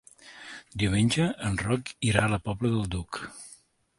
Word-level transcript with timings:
Diumenge 0.83 1.27
en 1.49 1.59
Roc 1.67 1.93
irà 2.11 2.25
a 2.27 2.31
la 2.37 2.41
Pobla 2.47 2.75
del 2.79 2.91
Duc. 2.97 3.21